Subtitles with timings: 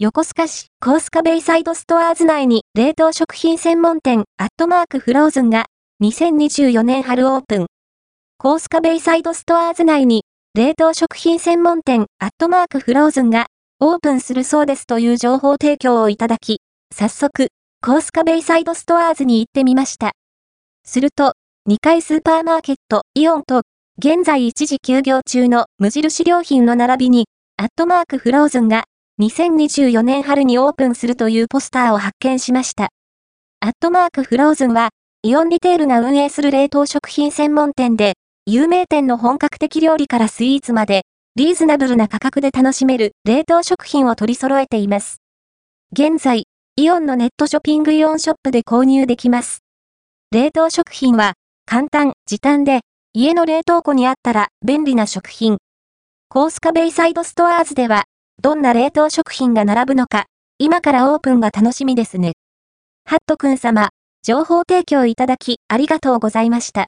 [0.00, 5.66] 横須賀市コースカベイサイドストアーズ内に冷凍食品専門店アットマークフローズンが
[6.04, 7.66] 2024年春オープン。
[8.38, 10.22] コースカベイサイドストアーズ内に
[10.54, 13.46] 冷凍食品専門店アットマークフローズンが
[13.80, 16.60] オープンするそうですという情報提供をいただき、
[16.94, 17.48] 早速、
[17.82, 20.12] コースカベイサイドストアーズに行ってみました。
[20.84, 21.32] すると、
[21.68, 23.62] 2階スーパーマーケットイオンと
[23.98, 27.26] 現在一時休業中の無印良品の並びに、
[27.56, 28.84] アットマークフローズンが
[29.20, 32.90] 2024年春にオープンするというポスターを発見しました。
[33.58, 34.90] アットマークフローズンは、
[35.24, 38.12] イオンリテールが運営する冷凍食品専門店で、
[38.46, 41.02] 有名店の本格的料理からスイーツまで、
[41.34, 45.20] リーズナブルな価格で楽しめる冷凍食品を取り揃えています。
[45.92, 46.44] 現在、
[46.76, 49.64] イオンのネットショッピングイオンショップで購入できます。
[50.30, 51.32] 冷凍食品は、
[51.66, 52.82] 簡単、時短で、
[53.14, 55.58] 家の冷凍庫にあったら便利な食品。
[56.28, 58.04] コースカベイサイドストアーズでは、
[58.40, 60.26] どんな冷凍食品が並ぶのか、
[60.58, 62.34] 今からオープンが楽しみですね。
[63.04, 63.90] ハットくん様、
[64.22, 66.86] 情報提供いただきありがとうございました。